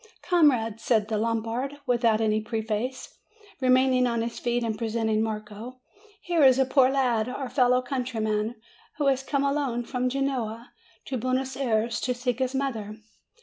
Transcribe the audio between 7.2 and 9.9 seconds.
our fellow countryman, who has come alone